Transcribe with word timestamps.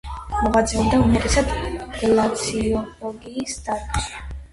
მოღვაწეობდა 0.35 1.01
უმეტესად 1.07 1.51
გლაციოლოგიის 1.97 3.55
დარგში. 3.69 4.09